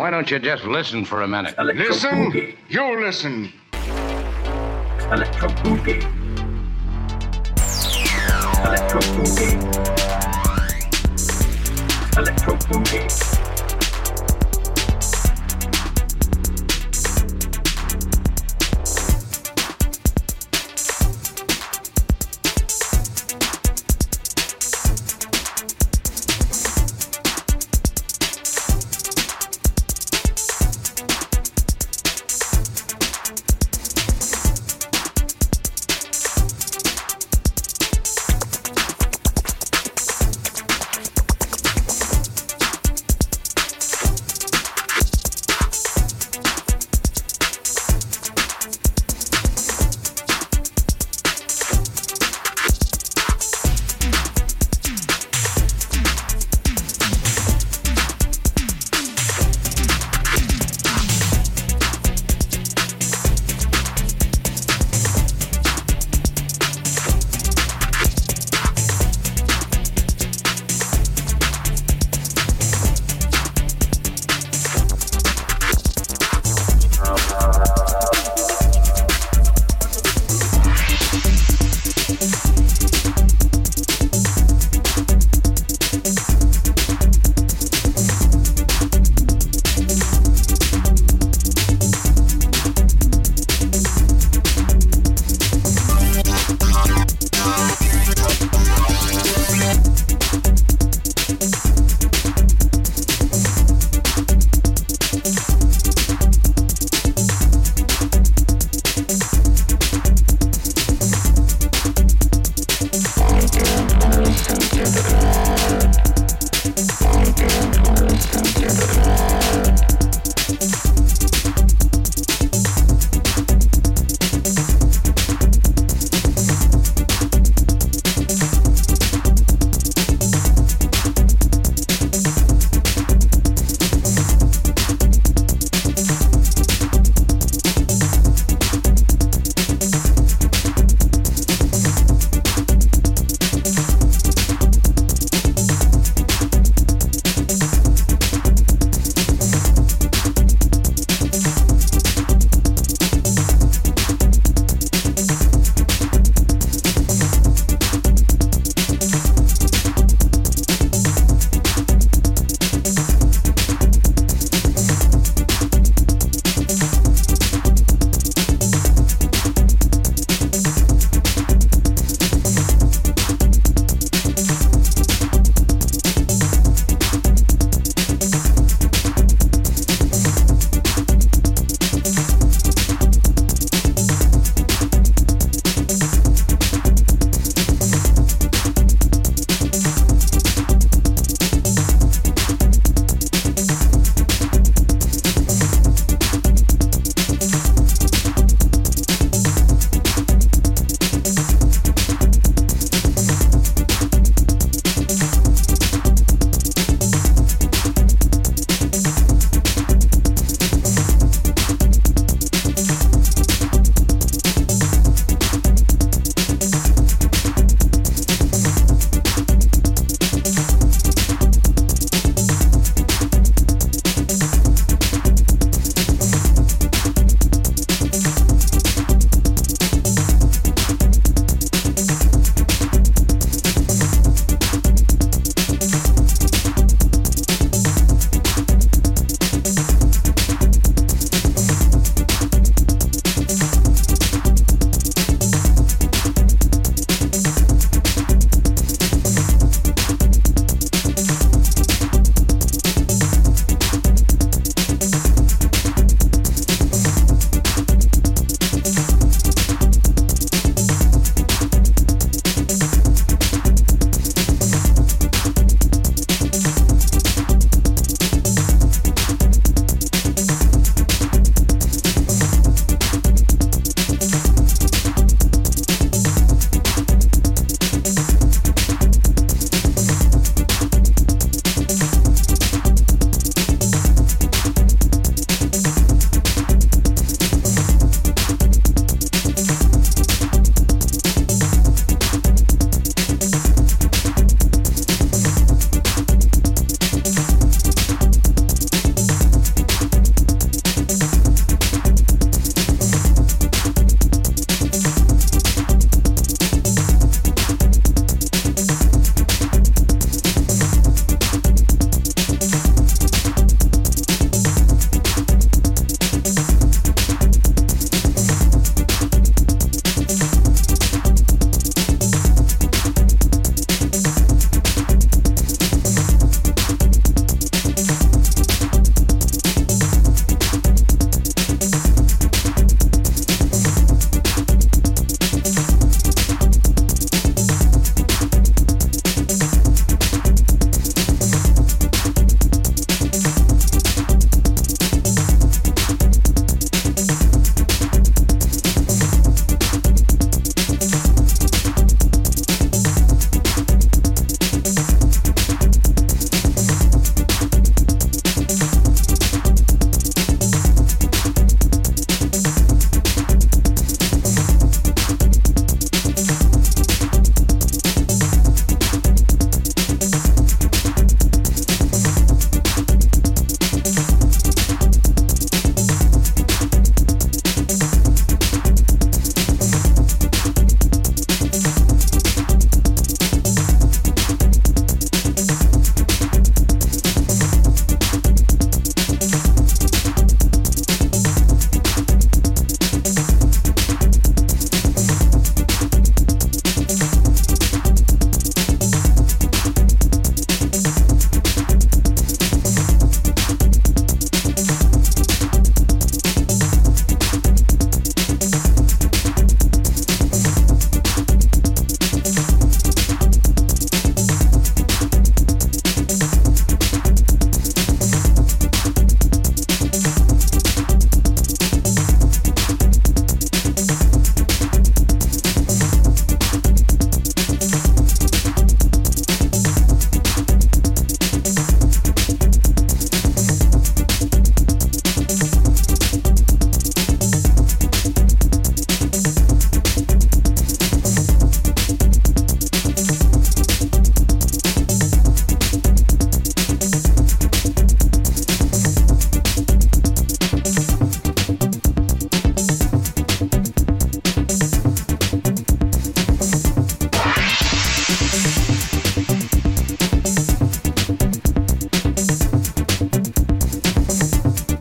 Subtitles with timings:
[0.00, 1.54] Why don't you just listen for a minute?
[1.58, 2.32] Electro Listen?
[2.32, 2.56] Boogie.
[2.70, 3.52] You listen.
[5.12, 6.00] Electro Boogie.
[8.64, 9.58] Electro Boogie.
[12.16, 13.39] Electro Boogie.